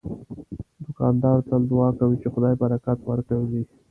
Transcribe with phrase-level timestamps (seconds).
[0.85, 3.63] دوکاندار تل دعا کوي چې خدای برکت ورکړي.